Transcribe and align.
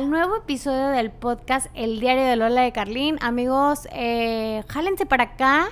Al 0.00 0.08
nuevo 0.08 0.34
episodio 0.34 0.88
del 0.88 1.10
podcast 1.10 1.66
El 1.74 2.00
Diario 2.00 2.24
de 2.24 2.34
Lola 2.34 2.62
de 2.62 2.72
Carlín. 2.72 3.18
Amigos, 3.20 3.86
eh, 3.92 4.64
jálense 4.66 5.04
para 5.04 5.24
acá. 5.24 5.68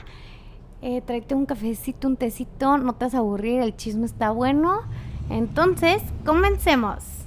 Eh, 0.82 1.00
tráete 1.00 1.34
un 1.34 1.46
cafecito, 1.46 2.06
un 2.06 2.18
tecito. 2.18 2.76
No 2.76 2.92
te 2.92 3.06
vas 3.06 3.14
a 3.14 3.18
aburrir, 3.20 3.62
el 3.62 3.74
chisme 3.74 4.04
está 4.04 4.30
bueno. 4.30 4.82
Entonces, 5.30 6.02
comencemos. 6.26 7.17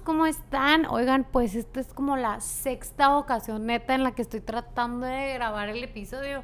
¿Cómo 0.00 0.26
están? 0.26 0.86
Oigan, 0.86 1.24
pues 1.24 1.54
esta 1.54 1.80
es 1.80 1.92
como 1.92 2.16
la 2.16 2.40
sexta 2.40 3.16
ocasión 3.16 3.66
neta 3.66 3.94
en 3.94 4.02
la 4.02 4.12
que 4.12 4.22
estoy 4.22 4.40
tratando 4.40 5.06
de 5.06 5.34
grabar 5.34 5.68
el 5.68 5.82
episodio. 5.82 6.42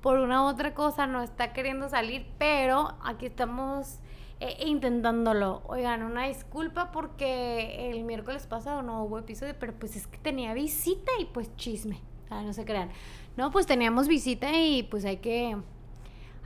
Por 0.00 0.18
una 0.18 0.42
u 0.42 0.46
otra 0.46 0.74
cosa 0.74 1.06
no 1.06 1.22
está 1.22 1.52
queriendo 1.52 1.88
salir, 1.88 2.26
pero 2.38 2.96
aquí 3.04 3.26
estamos 3.26 4.00
eh, 4.40 4.56
intentándolo. 4.66 5.62
Oigan, 5.66 6.02
una 6.02 6.24
disculpa 6.24 6.90
porque 6.90 7.90
el 7.90 8.04
miércoles 8.04 8.46
pasado 8.46 8.82
no 8.82 9.04
hubo 9.04 9.18
episodio, 9.18 9.54
pero 9.58 9.72
pues 9.74 9.96
es 9.96 10.06
que 10.06 10.18
tenía 10.18 10.54
visita 10.54 11.12
y 11.20 11.26
pues 11.26 11.54
chisme. 11.56 12.00
Ah, 12.30 12.42
no 12.42 12.52
se 12.52 12.64
crean. 12.64 12.90
No, 13.36 13.50
pues 13.50 13.66
teníamos 13.66 14.08
visita 14.08 14.52
y 14.56 14.82
pues 14.84 15.04
hay 15.04 15.18
que, 15.18 15.56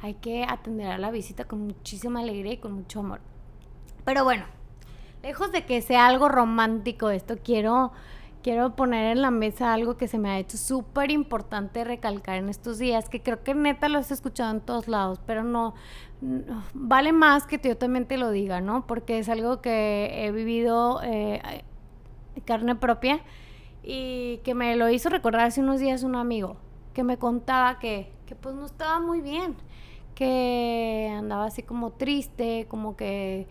hay 0.03 0.15
que 0.15 0.45
atender 0.45 0.91
a 0.91 0.99
la 0.99 1.11
visita 1.11 1.45
con 1.45 1.67
muchísima 1.67 2.21
alegría 2.21 2.55
y 2.55 2.59
con 2.59 2.73
mucho 2.73 3.01
amor. 3.01 3.21
Pero 4.05 4.25
bueno, 4.25 4.45
lejos 5.27 5.51
de 5.51 5.65
que 5.65 5.83
sea 5.83 6.07
algo 6.07 6.29
romántico 6.29 7.11
esto, 7.11 7.35
quiero, 7.43 7.91
quiero 8.45 8.77
poner 8.77 9.11
en 9.11 9.23
la 9.23 9.33
mesa 9.33 9.75
algo 9.75 9.97
que 9.97 10.07
se 10.07 10.19
me 10.19 10.31
ha 10.31 10.39
hecho 10.39 10.57
súper 10.57 11.11
importante 11.11 11.83
recalcar 11.83 12.37
en 12.37 12.49
estos 12.49 12.79
días, 12.79 13.09
que 13.09 13.21
creo 13.21 13.43
que 13.43 13.53
neta 13.53 13.89
lo 13.89 13.99
has 13.99 14.13
escuchado 14.13 14.53
en 14.53 14.61
todos 14.61 14.87
lados, 14.87 15.21
pero 15.27 15.43
no, 15.43 15.75
vale 16.75 17.13
más 17.13 17.45
que 17.45 17.59
yo 17.61 17.77
también 17.77 18.07
te 18.07 18.19
lo 18.19 18.31
diga, 18.31 18.61
¿no? 18.61 18.87
Porque 18.87 19.19
es 19.19 19.29
algo 19.29 19.61
que 19.61 20.27
he 20.27 20.31
vivido 20.31 21.01
eh, 21.03 21.43
carne 22.45 22.77
propia 22.77 23.19
y 23.83 24.39
que 24.45 24.55
me 24.55 24.77
lo 24.77 24.89
hizo 24.91 25.09
recordar 25.09 25.47
hace 25.47 25.61
unos 25.61 25.81
días 25.81 26.05
un 26.05 26.15
amigo 26.15 26.57
que 26.95 27.03
me 27.03 27.19
contaba 27.19 27.81
que, 27.81 28.13
que 28.27 28.37
pues 28.37 28.55
no 28.55 28.65
estaba 28.65 29.01
muy 29.01 29.23
bien, 29.23 29.57
que 30.15 31.13
andaba 31.19 31.47
así 31.47 31.65
como 31.65 31.91
triste, 31.91 32.67
como 32.69 32.95
que 32.97 33.49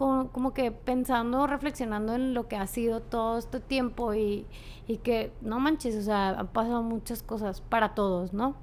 como, 0.00 0.54
que 0.54 0.72
pensando, 0.72 1.46
reflexionando 1.46 2.14
en 2.14 2.32
lo 2.32 2.48
que 2.48 2.56
ha 2.56 2.66
sido 2.66 3.00
todo 3.00 3.36
este 3.36 3.60
tiempo 3.60 4.14
y, 4.14 4.46
y 4.86 4.96
que 4.96 5.30
no 5.42 5.60
manches, 5.60 5.94
o 5.94 6.00
sea, 6.00 6.30
han 6.30 6.48
pasado 6.48 6.82
muchas 6.82 7.22
cosas 7.22 7.60
para 7.60 7.94
todos, 7.94 8.32
¿no? 8.32 8.54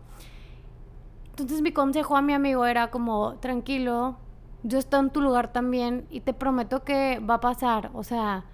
Entonces 1.30 1.62
mi 1.62 1.72
consejo 1.72 2.18
a 2.18 2.24
mi 2.24 2.34
amigo 2.34 2.66
era 2.66 2.90
como, 2.90 3.36
tranquilo, 3.36 4.18
yo 4.64 4.80
estoy 4.80 5.02
en 5.02 5.12
tu 5.12 5.22
lugar 5.22 5.54
también 5.54 6.08
y 6.10 6.22
te 6.22 6.34
prometo 6.34 6.84
que 6.84 7.20
va 7.20 7.36
a 7.36 7.40
pasar, 7.40 7.92
o 7.94 8.04
sea, 8.04 8.46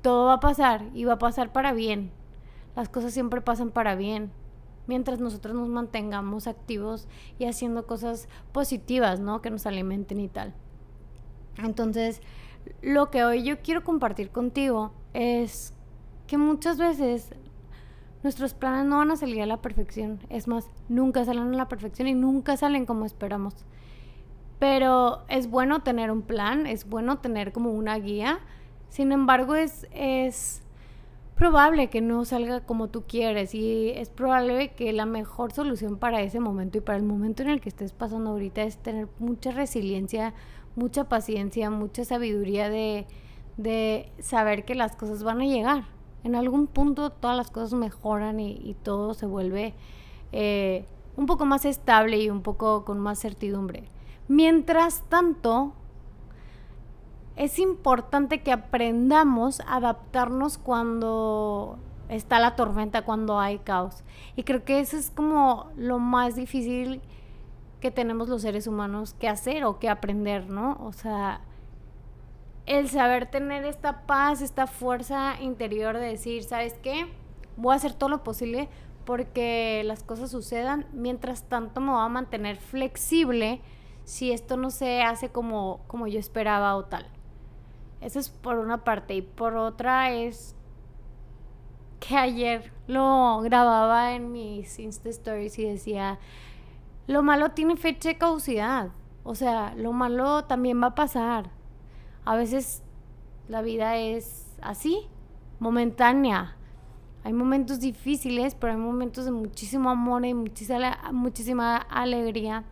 todo 0.00 0.26
va 0.26 0.34
a 0.34 0.40
pasar 0.40 0.84
y 0.94 1.04
va 1.04 1.14
a 1.14 1.18
pasar 1.18 1.50
para 1.50 1.72
bien. 1.72 2.12
Las 2.76 2.88
cosas 2.88 3.12
siempre 3.12 3.40
pasan 3.40 3.72
para 3.72 3.96
bien, 3.96 4.30
mientras 4.86 5.18
nosotros 5.18 5.56
nos 5.56 5.68
mantengamos 5.68 6.46
activos 6.46 7.08
y 7.40 7.46
haciendo 7.46 7.88
cosas 7.88 8.28
positivas, 8.52 9.18
¿no? 9.18 9.42
Que 9.42 9.50
nos 9.50 9.66
alimenten 9.66 10.20
y 10.20 10.28
tal. 10.28 10.54
Entonces, 11.58 12.20
lo 12.82 13.10
que 13.10 13.24
hoy 13.24 13.42
yo 13.42 13.60
quiero 13.60 13.84
compartir 13.84 14.30
contigo 14.30 14.92
es 15.14 15.74
que 16.26 16.38
muchas 16.38 16.78
veces 16.78 17.34
nuestros 18.22 18.54
planes 18.54 18.86
no 18.86 18.98
van 18.98 19.10
a 19.10 19.16
salir 19.16 19.42
a 19.42 19.46
la 19.46 19.62
perfección. 19.62 20.20
Es 20.28 20.46
más, 20.46 20.68
nunca 20.88 21.24
salen 21.24 21.54
a 21.54 21.56
la 21.56 21.68
perfección 21.68 22.08
y 22.08 22.14
nunca 22.14 22.56
salen 22.56 22.86
como 22.86 23.06
esperamos. 23.06 23.54
Pero 24.58 25.22
es 25.28 25.48
bueno 25.48 25.82
tener 25.82 26.10
un 26.10 26.22
plan, 26.22 26.66
es 26.66 26.88
bueno 26.88 27.18
tener 27.18 27.52
como 27.52 27.70
una 27.70 27.96
guía. 27.98 28.40
Sin 28.90 29.12
embargo, 29.12 29.54
es, 29.54 29.86
es 29.92 30.62
probable 31.40 31.88
que 31.88 32.02
no 32.02 32.26
salga 32.26 32.60
como 32.60 32.88
tú 32.88 33.04
quieres 33.08 33.54
y 33.54 33.88
es 33.96 34.10
probable 34.10 34.74
que 34.74 34.92
la 34.92 35.06
mejor 35.06 35.52
solución 35.52 35.96
para 35.96 36.20
ese 36.20 36.38
momento 36.38 36.76
y 36.76 36.80
para 36.82 36.98
el 36.98 37.02
momento 37.02 37.42
en 37.42 37.48
el 37.48 37.62
que 37.62 37.70
estés 37.70 37.94
pasando 37.94 38.32
ahorita 38.32 38.60
es 38.62 38.76
tener 38.76 39.08
mucha 39.18 39.50
resiliencia, 39.50 40.34
mucha 40.76 41.08
paciencia, 41.08 41.70
mucha 41.70 42.04
sabiduría 42.04 42.68
de, 42.68 43.06
de 43.56 44.12
saber 44.18 44.66
que 44.66 44.74
las 44.74 44.96
cosas 44.96 45.22
van 45.22 45.40
a 45.40 45.46
llegar. 45.46 45.84
En 46.24 46.34
algún 46.34 46.66
punto 46.66 47.08
todas 47.08 47.38
las 47.38 47.50
cosas 47.50 47.72
mejoran 47.72 48.38
y, 48.38 48.76
todo 48.82 49.14
se 49.14 49.24
vuelve 49.24 49.72
eh, 50.32 50.84
un 51.16 51.24
poco 51.24 51.46
más 51.46 51.64
estable 51.64 52.18
y 52.18 52.28
un 52.28 52.42
poco 52.42 52.84
con 52.84 52.98
más 52.98 53.18
certidumbre. 53.18 53.88
Mientras 54.28 55.04
tanto, 55.08 55.72
es 57.40 57.58
importante 57.58 58.42
que 58.42 58.52
aprendamos 58.52 59.60
a 59.60 59.76
adaptarnos 59.76 60.58
cuando 60.58 61.78
está 62.10 62.38
la 62.38 62.54
tormenta, 62.54 63.00
cuando 63.00 63.40
hay 63.40 63.60
caos. 63.60 64.04
Y 64.36 64.42
creo 64.42 64.62
que 64.62 64.78
eso 64.78 64.98
es 64.98 65.10
como 65.10 65.70
lo 65.74 65.98
más 65.98 66.36
difícil 66.36 67.00
que 67.80 67.90
tenemos 67.90 68.28
los 68.28 68.42
seres 68.42 68.66
humanos 68.66 69.14
que 69.14 69.26
hacer 69.26 69.64
o 69.64 69.78
que 69.78 69.88
aprender, 69.88 70.50
¿no? 70.50 70.76
O 70.82 70.92
sea, 70.92 71.40
el 72.66 72.90
saber 72.90 73.30
tener 73.30 73.64
esta 73.64 74.02
paz, 74.02 74.42
esta 74.42 74.66
fuerza 74.66 75.40
interior 75.40 75.96
de 75.96 76.08
decir, 76.08 76.44
¿sabes 76.44 76.74
qué? 76.82 77.06
Voy 77.56 77.72
a 77.72 77.76
hacer 77.76 77.94
todo 77.94 78.10
lo 78.10 78.22
posible 78.22 78.68
porque 79.06 79.80
las 79.86 80.02
cosas 80.02 80.30
sucedan, 80.30 80.84
mientras 80.92 81.44
tanto 81.44 81.80
me 81.80 81.92
voy 81.92 82.04
a 82.04 82.08
mantener 82.08 82.58
flexible 82.58 83.62
si 84.04 84.30
esto 84.30 84.58
no 84.58 84.68
se 84.68 85.00
hace 85.00 85.30
como, 85.30 85.80
como 85.86 86.06
yo 86.06 86.18
esperaba 86.18 86.76
o 86.76 86.84
tal. 86.84 87.06
Eso 88.00 88.18
es 88.18 88.28
por 88.28 88.58
una 88.58 88.84
parte. 88.84 89.14
Y 89.14 89.22
por 89.22 89.56
otra 89.56 90.12
es 90.12 90.54
que 92.00 92.16
ayer 92.16 92.72
lo 92.86 93.40
grababa 93.42 94.14
en 94.14 94.32
mis 94.32 94.78
Insta 94.78 95.10
Stories 95.10 95.58
y 95.58 95.64
decía, 95.64 96.18
lo 97.06 97.22
malo 97.22 97.50
tiene 97.50 97.76
fecha 97.76 98.08
de 98.08 98.18
caducidad. 98.18 98.90
O 99.22 99.34
sea, 99.34 99.74
lo 99.76 99.92
malo 99.92 100.44
también 100.44 100.82
va 100.82 100.88
a 100.88 100.94
pasar. 100.94 101.50
A 102.24 102.36
veces 102.36 102.82
la 103.48 103.62
vida 103.62 103.96
es 103.96 104.56
así, 104.62 105.08
momentánea. 105.58 106.56
Hay 107.22 107.32
momentos 107.34 107.80
difíciles, 107.80 108.54
pero 108.54 108.72
hay 108.72 108.78
momentos 108.78 109.26
de 109.26 109.30
muchísimo 109.30 109.90
amor 109.90 110.24
y 110.24 110.32
muchísima, 110.32 111.10
muchísima 111.12 111.76
alegría. 111.76 112.64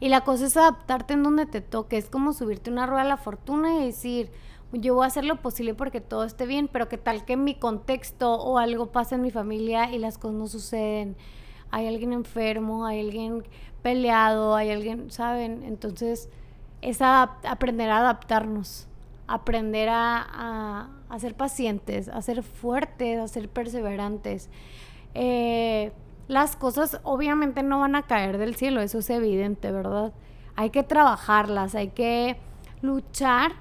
Y 0.00 0.08
la 0.08 0.22
cosa 0.22 0.46
es 0.46 0.56
adaptarte 0.56 1.14
en 1.14 1.22
donde 1.22 1.46
te 1.46 1.60
toque. 1.60 1.96
Es 1.96 2.08
como 2.10 2.32
subirte 2.32 2.70
una 2.70 2.86
rueda 2.86 3.02
a 3.02 3.06
la 3.06 3.16
fortuna 3.16 3.74
y 3.74 3.86
decir, 3.86 4.30
yo 4.72 4.94
voy 4.94 5.04
a 5.04 5.06
hacer 5.06 5.24
lo 5.24 5.40
posible 5.40 5.74
porque 5.74 6.00
todo 6.00 6.24
esté 6.24 6.46
bien, 6.46 6.68
pero 6.68 6.88
que 6.88 6.98
tal 6.98 7.24
que 7.24 7.34
en 7.34 7.44
mi 7.44 7.54
contexto 7.54 8.34
o 8.34 8.58
algo 8.58 8.92
pasa 8.92 9.14
en 9.14 9.22
mi 9.22 9.30
familia 9.30 9.90
y 9.92 9.98
las 9.98 10.18
cosas 10.18 10.36
no 10.36 10.46
suceden 10.48 11.16
hay 11.70 11.86
alguien 11.86 12.12
enfermo, 12.12 12.86
hay 12.86 13.00
alguien 13.00 13.44
peleado, 13.82 14.54
hay 14.54 14.70
alguien, 14.70 15.10
¿saben? 15.10 15.62
Entonces 15.64 16.28
es 16.82 17.00
aprender 17.02 17.90
a 17.90 17.98
adaptarnos, 17.98 18.86
aprender 19.26 19.88
a, 19.90 20.88
ser 21.18 21.34
pacientes, 21.34 22.08
a 22.08 22.20
ser 22.22 22.42
fuertes, 22.42 23.18
a 23.18 23.28
ser 23.28 23.48
perseverantes. 23.48 24.48
Eh, 25.14 25.92
las 26.28 26.56
cosas 26.56 27.00
obviamente 27.04 27.62
no 27.62 27.80
van 27.80 27.94
a 27.94 28.02
caer 28.02 28.38
del 28.38 28.56
cielo, 28.56 28.80
eso 28.80 28.98
es 28.98 29.10
evidente, 29.10 29.70
¿verdad? 29.72 30.12
Hay 30.56 30.70
que 30.70 30.82
trabajarlas, 30.82 31.74
hay 31.74 31.88
que 31.88 32.38
luchar 32.82 33.52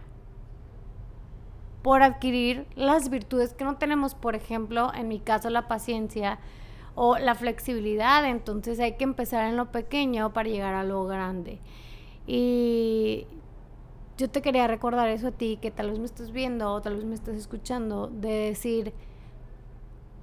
por 1.81 2.01
adquirir 2.01 2.65
las 2.75 3.09
virtudes 3.09 3.53
que 3.53 3.63
no 3.63 3.77
tenemos, 3.77 4.15
por 4.15 4.35
ejemplo, 4.35 4.91
en 4.93 5.07
mi 5.07 5.19
caso 5.19 5.49
la 5.49 5.67
paciencia, 5.67 6.39
o 6.95 7.17
la 7.17 7.35
flexibilidad, 7.35 8.25
entonces 8.25 8.79
hay 8.79 8.93
que 8.93 9.03
empezar 9.03 9.45
en 9.47 9.57
lo 9.57 9.71
pequeño 9.71 10.31
para 10.33 10.49
llegar 10.49 10.73
a 10.73 10.83
lo 10.83 11.05
grande. 11.05 11.59
Y 12.25 13.27
yo 14.17 14.29
te 14.29 14.41
quería 14.41 14.65
recordar 14.65 15.09
eso 15.09 15.27
a 15.27 15.31
ti, 15.31 15.59
que 15.61 15.71
tal 15.71 15.89
vez 15.89 15.99
me 15.99 16.05
estás 16.05 16.31
viendo 16.31 16.71
o 16.71 16.81
tal 16.81 16.95
vez 16.95 17.03
me 17.03 17.15
estás 17.15 17.35
escuchando, 17.35 18.07
de 18.07 18.29
decir, 18.29 18.93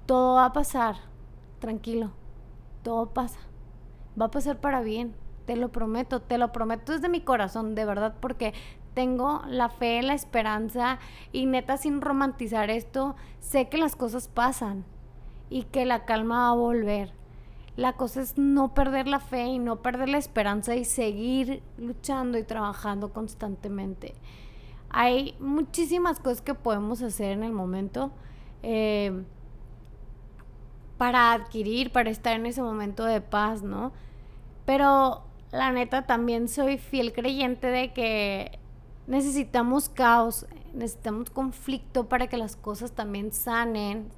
todo 0.06 0.36
va 0.36 0.46
a 0.46 0.52
pasar, 0.54 0.96
tranquilo, 1.60 2.10
todo 2.82 3.10
pasa, 3.10 3.40
va 4.20 4.26
a 4.26 4.30
pasar 4.30 4.60
para 4.60 4.80
bien, 4.80 5.14
te 5.46 5.56
lo 5.56 5.70
prometo, 5.72 6.20
te 6.20 6.38
lo 6.38 6.52
prometo 6.52 6.92
desde 6.92 7.08
mi 7.08 7.20
corazón, 7.20 7.74
de 7.74 7.84
verdad, 7.84 8.14
porque 8.20 8.54
tengo 8.94 9.42
la 9.48 9.68
fe, 9.68 10.02
la 10.02 10.14
esperanza 10.14 10.98
y 11.32 11.46
neta 11.46 11.76
sin 11.76 12.00
romantizar 12.00 12.70
esto, 12.70 13.16
sé 13.40 13.68
que 13.68 13.78
las 13.78 13.96
cosas 13.96 14.28
pasan 14.28 14.84
y 15.50 15.64
que 15.64 15.84
la 15.84 16.04
calma 16.04 16.44
va 16.46 16.50
a 16.50 16.54
volver. 16.54 17.12
La 17.76 17.94
cosa 17.94 18.20
es 18.20 18.36
no 18.36 18.74
perder 18.74 19.08
la 19.08 19.18
fe 19.18 19.44
y 19.46 19.58
no 19.58 19.80
perder 19.80 20.10
la 20.10 20.18
esperanza 20.18 20.76
y 20.76 20.84
seguir 20.84 21.62
luchando 21.78 22.36
y 22.36 22.42
trabajando 22.42 23.12
constantemente. 23.14 24.14
Hay 24.90 25.36
muchísimas 25.40 26.20
cosas 26.20 26.42
que 26.42 26.54
podemos 26.54 27.00
hacer 27.02 27.32
en 27.32 27.42
el 27.44 27.52
momento. 27.52 28.12
eh, 28.62 29.24
para 31.02 31.32
adquirir, 31.32 31.90
para 31.90 32.10
estar 32.10 32.36
en 32.36 32.46
ese 32.46 32.62
momento 32.62 33.04
de 33.04 33.20
paz, 33.20 33.64
¿no? 33.64 33.90
Pero 34.64 35.24
la 35.50 35.72
neta 35.72 36.06
también 36.06 36.46
soy 36.46 36.78
fiel 36.78 37.12
creyente 37.12 37.66
de 37.66 37.92
que 37.92 38.60
necesitamos 39.08 39.88
caos, 39.88 40.46
necesitamos 40.72 41.28
conflicto 41.30 42.08
para 42.08 42.28
que 42.28 42.36
las 42.36 42.54
cosas 42.54 42.92
también 42.92 43.32
sanen, 43.32 44.10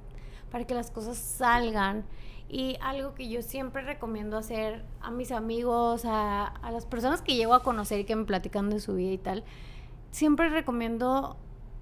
para 0.51 0.67
que 0.67 0.75
las 0.75 0.91
cosas 0.91 1.17
salgan. 1.17 2.05
Y 2.49 2.77
algo 2.81 3.15
que 3.15 3.29
yo 3.29 3.41
siempre 3.41 3.81
recomiendo 3.81 4.37
hacer 4.37 4.85
a 5.01 5.09
mis 5.09 5.31
amigos, 5.31 6.03
a, 6.05 6.53
las 6.71 6.85
personas 6.85 7.23
que 7.23 7.33
llego 7.33 7.55
a 7.55 7.63
conocer 7.63 8.01
y 8.01 8.03
que 8.03 8.15
me 8.15 8.25
platican 8.25 8.69
de 8.69 8.79
su 8.79 8.93
vida 8.93 9.11
y 9.11 9.17
tal, 9.17 9.43
siempre 10.11 10.49
recomiendo 10.49 11.35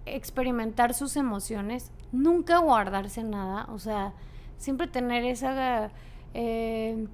experimentar 0.05 0.93
sus 0.93 1.17
emociones, 1.17 1.91
nunca 2.13 2.59
guardarse 2.59 3.21
nada, 3.25 3.67
o 3.69 3.79
sea, 3.79 4.13
siempre 4.57 4.87
tener 4.87 5.23
esa 5.25 5.91
eh, 6.33 7.07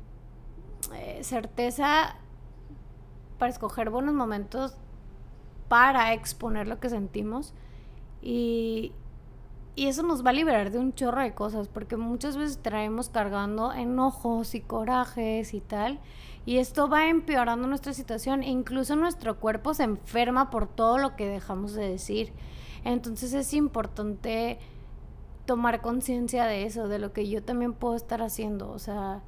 eh, 0.93 1.19
certeza 1.23 2.15
para 3.37 3.51
escoger 3.51 3.89
buenos 3.89 4.13
momentos 4.13 4.77
para 5.67 6.13
exponer 6.13 6.67
lo 6.67 6.79
que 6.79 6.89
sentimos. 6.89 7.53
Y, 8.21 8.91
y 9.75 9.87
eso 9.87 10.03
nos 10.03 10.25
va 10.25 10.31
a 10.31 10.33
liberar 10.33 10.71
de 10.71 10.79
un 10.79 10.93
chorro 10.93 11.21
de 11.21 11.33
cosas 11.33 11.67
porque 11.67 11.95
muchas 11.95 12.35
veces 12.35 12.59
traemos 12.61 13.09
cargando 13.09 13.71
enojos 13.71 14.55
y 14.55 14.61
corajes 14.61 15.53
y 15.53 15.61
tal 15.61 15.99
y 16.49 16.57
esto 16.57 16.89
va 16.89 17.09
empeorando 17.09 17.67
nuestra 17.67 17.93
situación. 17.93 18.41
E 18.41 18.49
incluso 18.49 18.95
nuestro 18.95 19.39
cuerpo 19.39 19.75
se 19.75 19.83
enferma 19.83 20.49
por 20.49 20.67
todo 20.67 20.97
lo 20.97 21.15
que 21.15 21.27
dejamos 21.27 21.73
de 21.73 21.87
decir. 21.87 22.33
Entonces 22.83 23.33
es 23.33 23.53
importante 23.53 24.57
tomar 25.49 25.81
conciencia 25.81 26.45
de 26.45 26.65
eso, 26.65 26.87
de 26.87 26.99
lo 26.99 27.11
que 27.11 27.27
yo 27.27 27.41
también 27.41 27.73
puedo 27.73 27.95
estar 27.95 28.21
haciendo. 28.21 28.69
O 28.69 28.77
sea, 28.77 29.23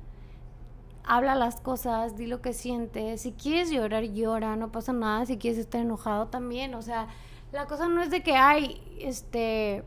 habla 1.03 1.33
las 1.33 1.59
cosas, 1.59 2.15
di 2.15 2.27
lo 2.27 2.43
que 2.43 2.53
sientes. 2.53 3.21
Si 3.21 3.31
quieres 3.31 3.71
llorar, 3.71 4.03
llora, 4.03 4.55
no 4.55 4.71
pasa 4.71 4.93
nada. 4.93 5.25
Si 5.25 5.37
quieres 5.37 5.57
estar 5.57 5.81
enojado, 5.81 6.27
también. 6.27 6.75
O 6.75 6.83
sea, 6.83 7.07
la 7.51 7.65
cosa 7.65 7.87
no 7.87 8.03
es 8.03 8.11
de 8.11 8.21
que, 8.21 8.35
ay, 8.35 8.83
este, 8.99 9.83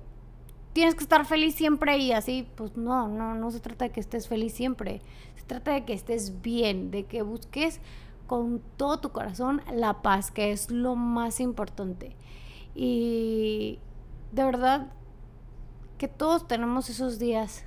tienes 0.72 0.96
que 0.96 1.04
estar 1.04 1.24
feliz 1.24 1.54
siempre 1.54 1.98
y 1.98 2.10
así. 2.10 2.48
Pues 2.56 2.76
no, 2.76 3.06
no, 3.06 3.36
no 3.36 3.52
se 3.52 3.60
trata 3.60 3.84
de 3.84 3.92
que 3.92 4.00
estés 4.00 4.26
feliz 4.26 4.54
siempre. 4.54 5.02
Se 5.36 5.44
trata 5.44 5.70
de 5.70 5.84
que 5.84 5.92
estés 5.92 6.42
bien, 6.42 6.90
de 6.90 7.04
que 7.04 7.22
busques 7.22 7.78
con 8.26 8.60
todo 8.76 8.98
tu 8.98 9.10
corazón 9.10 9.62
la 9.72 10.02
paz, 10.02 10.32
que 10.32 10.50
es 10.50 10.68
lo 10.72 10.96
más 10.96 11.38
importante. 11.38 12.16
Y 12.74 13.78
de 14.32 14.44
verdad 14.44 14.88
que 15.98 16.08
todos 16.08 16.46
tenemos 16.46 16.90
esos 16.90 17.18
días 17.18 17.64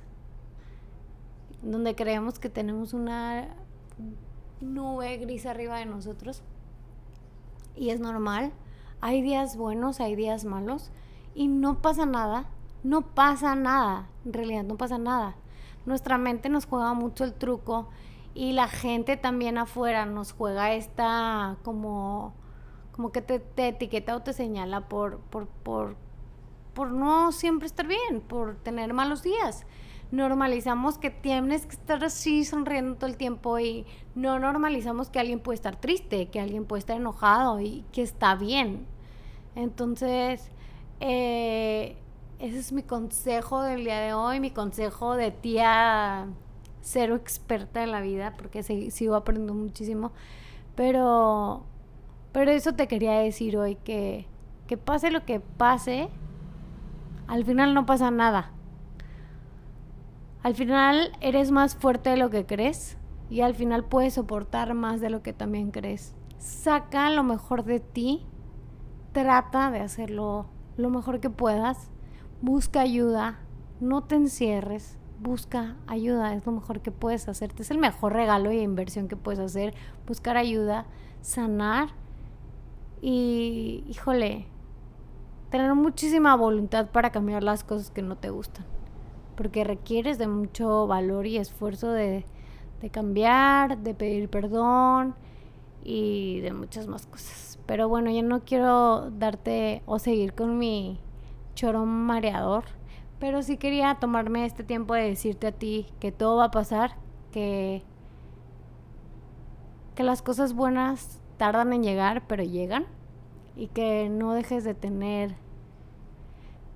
donde 1.62 1.94
creemos 1.94 2.38
que 2.38 2.48
tenemos 2.48 2.92
una 2.92 3.48
nube 4.60 5.16
gris 5.18 5.46
arriba 5.46 5.78
de 5.78 5.86
nosotros. 5.86 6.42
Y 7.74 7.90
es 7.90 8.00
normal. 8.00 8.52
Hay 9.00 9.22
días 9.22 9.56
buenos, 9.56 10.00
hay 10.00 10.16
días 10.16 10.44
malos. 10.44 10.90
Y 11.34 11.48
no 11.48 11.80
pasa 11.80 12.06
nada. 12.06 12.46
No 12.82 13.02
pasa 13.02 13.54
nada. 13.54 14.08
En 14.24 14.32
realidad 14.32 14.64
no 14.64 14.76
pasa 14.76 14.98
nada. 14.98 15.36
Nuestra 15.86 16.18
mente 16.18 16.48
nos 16.48 16.66
juega 16.66 16.94
mucho 16.94 17.24
el 17.24 17.34
truco. 17.34 17.88
Y 18.34 18.52
la 18.52 18.68
gente 18.68 19.16
también 19.16 19.58
afuera 19.58 20.06
nos 20.06 20.32
juega 20.32 20.72
esta 20.74 21.56
como 21.62 22.34
como 22.98 23.12
que 23.12 23.22
te, 23.22 23.68
etiqueta 23.68 24.16
o 24.16 24.22
te 24.22 24.32
señala 24.32 24.88
por, 24.88 25.20
por, 25.20 25.46
por, 25.46 25.94
por 26.78 26.92
no 26.92 27.32
siempre 27.32 27.66
estar 27.66 27.88
bien, 27.88 28.20
por 28.20 28.54
tener 28.54 28.94
malos 28.94 29.24
días. 29.24 29.66
Normalizamos 30.12 30.96
que 30.96 31.10
tienes 31.10 31.66
que 31.66 31.72
estar 31.72 32.04
así 32.04 32.44
sonriendo 32.44 32.94
todo 32.94 33.10
el 33.10 33.16
tiempo 33.16 33.58
y 33.58 33.84
no 34.14 34.38
normalizamos 34.38 35.10
que 35.10 35.18
alguien 35.18 35.40
puede 35.40 35.56
estar 35.56 35.74
triste, 35.74 36.28
que 36.28 36.38
alguien 36.38 36.66
puede 36.66 36.78
estar 36.78 36.96
enojado 36.96 37.58
y 37.58 37.84
que 37.90 38.02
está 38.02 38.36
bien. 38.36 38.86
Entonces, 39.56 40.52
eh, 41.00 41.96
ese 42.38 42.58
es 42.60 42.70
mi 42.70 42.84
consejo 42.84 43.62
del 43.62 43.82
día 43.82 43.98
de 43.98 44.12
hoy, 44.12 44.38
mi 44.38 44.52
consejo 44.52 45.16
de 45.16 45.32
tía 45.32 46.28
cero 46.80 47.16
experta 47.16 47.82
en 47.82 47.90
la 47.90 48.02
vida, 48.02 48.34
porque 48.38 48.62
sigo 48.62 49.16
aprendiendo 49.16 49.52
muchísimo. 49.52 50.12
Pero 50.76 51.64
pero 52.30 52.52
eso 52.52 52.72
te 52.74 52.86
quería 52.86 53.14
decir 53.14 53.56
hoy, 53.56 53.74
que, 53.74 54.26
que 54.68 54.76
pase 54.76 55.10
lo 55.10 55.24
que 55.24 55.40
pase, 55.40 56.08
al 57.28 57.44
final 57.44 57.74
no 57.74 57.86
pasa 57.86 58.10
nada. 58.10 58.50
Al 60.42 60.54
final 60.54 61.12
eres 61.20 61.50
más 61.50 61.76
fuerte 61.76 62.10
de 62.10 62.16
lo 62.16 62.30
que 62.30 62.46
crees 62.46 62.96
y 63.28 63.42
al 63.42 63.54
final 63.54 63.84
puedes 63.84 64.14
soportar 64.14 64.74
más 64.74 65.00
de 65.00 65.10
lo 65.10 65.22
que 65.22 65.32
también 65.32 65.70
crees. 65.70 66.14
Saca 66.38 67.10
lo 67.10 67.22
mejor 67.22 67.64
de 67.64 67.80
ti, 67.80 68.24
trata 69.12 69.70
de 69.70 69.80
hacerlo 69.80 70.46
lo 70.76 70.90
mejor 70.90 71.20
que 71.20 71.28
puedas, 71.28 71.90
busca 72.40 72.80
ayuda, 72.80 73.40
no 73.80 74.04
te 74.04 74.14
encierres, 74.14 74.96
busca 75.20 75.76
ayuda, 75.86 76.34
es 76.34 76.46
lo 76.46 76.52
mejor 76.52 76.80
que 76.80 76.92
puedes 76.92 77.28
hacerte, 77.28 77.62
es 77.62 77.70
el 77.70 77.78
mejor 77.78 78.12
regalo 78.12 78.52
y 78.52 78.60
inversión 78.60 79.08
que 79.08 79.16
puedes 79.16 79.40
hacer, 79.40 79.74
buscar 80.06 80.36
ayuda, 80.36 80.86
sanar. 81.20 81.88
Y, 83.02 83.84
híjole, 83.88 84.46
tener 85.50 85.74
muchísima 85.74 86.36
voluntad 86.36 86.88
para 86.88 87.10
cambiar 87.10 87.42
las 87.42 87.64
cosas 87.64 87.90
que 87.90 88.02
no 88.02 88.16
te 88.16 88.30
gustan. 88.30 88.64
Porque 89.36 89.64
requieres 89.64 90.18
de 90.18 90.26
mucho 90.26 90.86
valor 90.86 91.26
y 91.26 91.36
esfuerzo 91.36 91.92
de, 91.92 92.24
de 92.80 92.90
cambiar, 92.90 93.78
de 93.78 93.94
pedir 93.94 94.28
perdón 94.28 95.14
y 95.84 96.40
de 96.40 96.52
muchas 96.52 96.86
más 96.86 97.06
cosas. 97.06 97.58
Pero 97.66 97.88
bueno, 97.88 98.10
yo 98.10 98.22
no 98.22 98.40
quiero 98.40 99.10
darte 99.10 99.82
o 99.86 99.98
seguir 99.98 100.34
con 100.34 100.58
mi 100.58 100.98
chorón 101.54 101.88
mareador. 101.88 102.64
Pero 103.18 103.42
sí 103.42 103.56
quería 103.56 103.96
tomarme 103.96 104.44
este 104.44 104.62
tiempo 104.62 104.94
de 104.94 105.02
decirte 105.02 105.48
a 105.48 105.52
ti 105.52 105.86
que 105.98 106.12
todo 106.12 106.36
va 106.36 106.44
a 106.44 106.50
pasar, 106.50 106.96
que, 107.32 107.82
que 109.96 110.04
las 110.04 110.22
cosas 110.22 110.54
buenas 110.54 111.20
tardan 111.36 111.72
en 111.72 111.82
llegar, 111.82 112.26
pero 112.28 112.44
llegan. 112.44 112.86
Y 113.58 113.66
que 113.66 114.08
no 114.08 114.32
dejes 114.32 114.64
de 114.64 114.72
tener 114.72 115.34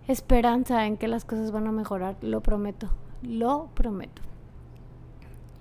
esperanza 0.09 0.87
en 0.87 0.99
que 0.99 1.09
las 1.09 1.25
cosas 1.25 1.51
van 1.51 1.67
a 1.67 1.73
mejorar. 1.73 2.17
Lo 2.21 2.43
prometo. 2.43 2.91
Lo 3.23 3.71
prometo. 3.75 4.21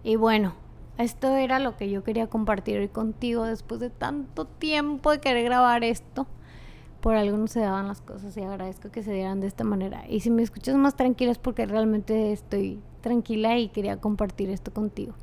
Y 0.04 0.18
bueno, 0.18 0.54
esto 0.98 1.36
era 1.38 1.60
lo 1.60 1.78
que 1.78 1.90
yo 1.90 2.04
quería 2.04 2.28
compartir 2.28 2.80
hoy 2.80 2.88
contigo 2.88 3.44
después 3.44 3.80
de 3.80 3.90
tanto 3.90 4.46
tiempo 4.46 5.12
de 5.12 5.20
querer 5.20 5.46
grabar 5.46 5.84
esto. 5.84 6.28
Por 7.02 7.16
algo 7.16 7.38
no 7.38 7.48
se 7.48 7.60
daban 7.60 7.88
las 7.88 8.02
cosas 8.02 8.36
y 8.38 8.42
agradezco 8.42 8.92
que 8.92 9.02
se 9.02 9.14
dieran 9.14 9.40
de 9.40 9.48
esta 9.48 9.64
manera. 9.64 10.04
Y 10.08 10.20
si 10.20 10.30
me 10.30 10.44
escuchas 10.44 10.76
más 10.76 10.96
tranquila 10.96 11.32
es 11.32 11.40
porque 11.40 11.66
realmente 11.66 12.32
estoy 12.32 12.80
tranquila 13.02 13.58
y 13.58 13.70
quería 13.70 13.98
compartir 13.98 14.50
esto 14.50 14.72
contigo. 14.72 15.14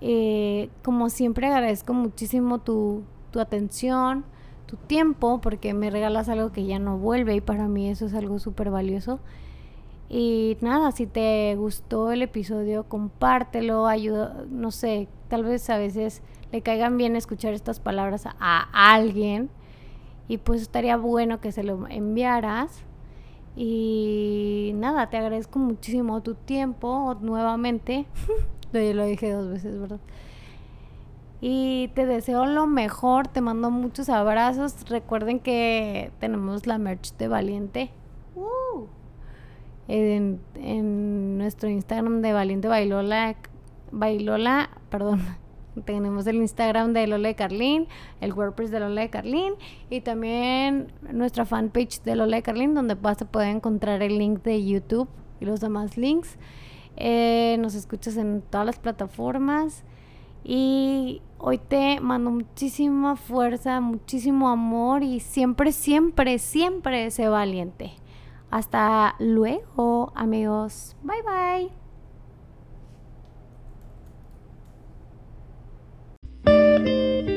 Eh, 0.00 0.70
como 0.82 1.08
siempre 1.10 1.46
agradezco 1.46 1.94
muchísimo 1.94 2.58
tu, 2.58 3.04
tu 3.30 3.40
atención, 3.40 4.24
tu 4.66 4.76
tiempo, 4.76 5.40
porque 5.40 5.74
me 5.74 5.90
regalas 5.90 6.28
algo 6.28 6.52
que 6.52 6.64
ya 6.64 6.78
no 6.78 6.98
vuelve 6.98 7.36
y 7.36 7.40
para 7.40 7.68
mí 7.68 7.88
eso 7.88 8.06
es 8.06 8.14
algo 8.14 8.38
súper 8.38 8.70
valioso. 8.70 9.20
Y 10.08 10.56
nada, 10.60 10.92
si 10.92 11.06
te 11.06 11.54
gustó 11.56 12.12
el 12.12 12.22
episodio, 12.22 12.84
compártelo, 12.84 13.86
ayuda, 13.86 14.44
no 14.50 14.70
sé, 14.70 15.08
tal 15.28 15.44
vez 15.44 15.68
a 15.70 15.78
veces 15.78 16.22
le 16.52 16.62
caigan 16.62 16.96
bien 16.96 17.16
escuchar 17.16 17.54
estas 17.54 17.80
palabras 17.80 18.26
a, 18.26 18.94
alguien 18.94 19.50
y 20.28 20.38
pues 20.38 20.62
estaría 20.62 20.96
bueno 20.96 21.40
que 21.40 21.52
se 21.52 21.64
lo 21.64 21.88
enviaras. 21.88 22.82
Y 23.56 24.72
nada, 24.74 25.10
te 25.10 25.16
agradezco 25.16 25.58
muchísimo 25.58 26.22
tu 26.22 26.34
tiempo 26.34 27.16
nuevamente. 27.20 28.06
Lo 28.72 29.04
dije 29.04 29.30
dos 29.32 29.48
veces, 29.48 29.78
¿verdad? 29.80 30.00
Y 31.46 31.88
te 31.88 32.06
deseo 32.06 32.46
lo 32.46 32.66
mejor, 32.66 33.28
te 33.28 33.42
mando 33.42 33.70
muchos 33.70 34.08
abrazos. 34.08 34.88
Recuerden 34.88 35.40
que 35.40 36.10
tenemos 36.18 36.66
la 36.66 36.78
merch 36.78 37.14
de 37.18 37.28
Valiente. 37.28 37.90
Uh. 38.34 38.86
en, 39.86 40.40
en, 40.54 41.36
nuestro 41.36 41.68
Instagram 41.68 42.22
de 42.22 42.32
Valiente 42.32 42.66
Bailola, 42.66 43.36
Bailola, 43.92 44.70
perdón, 44.88 45.20
tenemos 45.84 46.26
el 46.26 46.36
Instagram 46.36 46.94
de 46.94 47.06
Lola 47.08 47.28
de 47.28 47.34
Carlín, 47.34 47.88
el 48.22 48.32
WordPress 48.32 48.70
de 48.70 48.80
Lola 48.80 49.02
de 49.02 49.10
Carlín 49.10 49.52
y 49.90 50.00
también 50.00 50.94
nuestra 51.12 51.44
fanpage 51.44 52.00
de 52.04 52.16
Lola 52.16 52.36
de 52.38 52.42
Carlín 52.42 52.72
donde 52.72 52.94
vas 52.94 53.20
a 53.20 53.26
poder 53.26 53.54
encontrar 53.54 54.02
el 54.02 54.16
link 54.16 54.42
de 54.44 54.64
YouTube 54.64 55.10
y 55.40 55.44
los 55.44 55.60
demás 55.60 55.98
links. 55.98 56.38
Eh, 56.96 57.58
nos 57.60 57.74
escuchas 57.74 58.16
en 58.16 58.40
todas 58.40 58.64
las 58.64 58.78
plataformas. 58.78 59.84
Y 60.44 61.22
hoy 61.38 61.58
te 61.58 62.00
mando 62.00 62.30
muchísima 62.30 63.16
fuerza, 63.16 63.80
muchísimo 63.80 64.50
amor 64.50 65.02
y 65.02 65.20
siempre, 65.20 65.72
siempre, 65.72 66.38
siempre 66.38 67.10
sé 67.10 67.28
valiente. 67.28 67.94
Hasta 68.50 69.16
luego, 69.18 70.12
amigos. 70.14 70.94
Bye 71.02 71.22
bye. 76.44 77.33